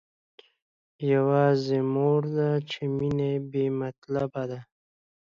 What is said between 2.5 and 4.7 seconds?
چې مينه يې بې مطلبه ده.